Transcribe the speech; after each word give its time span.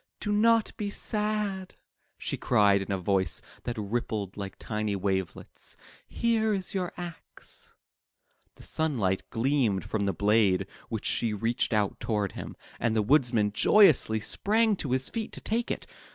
"Do 0.19 0.31
not 0.31 0.75
be 0.77 0.89
sad,'' 0.89 1.75
she 2.17 2.35
cried 2.35 2.81
in 2.81 2.91
a 2.91 2.97
voice 2.97 3.39
that 3.65 3.77
rippled 3.77 4.35
like 4.35 4.55
tiny 4.57 4.95
wavelets, 4.95 5.77
"here 6.07 6.55
is 6.55 6.73
your 6.73 6.91
axe." 6.97 7.75
The 8.55 8.63
sunlight 8.63 9.21
gleamed 9.29 9.85
from 9.85 10.05
the 10.07 10.11
blade 10.13 10.65
w^hich 10.89 11.03
she 11.05 11.35
reached 11.35 11.71
out 11.71 11.99
toward 11.99 12.31
him, 12.31 12.55
and 12.79 12.95
the 12.95 13.03
Woodman 13.03 13.51
joyously 13.51 14.19
sprang 14.19 14.75
to 14.77 14.89
his 14.91 15.07
feet 15.07 15.31
to 15.33 15.39
take 15.41 15.69
it. 15.69 15.85